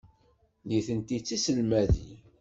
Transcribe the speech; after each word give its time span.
Nitenti 0.67 1.17
d 1.21 1.23
tiselmadin. 1.25 2.17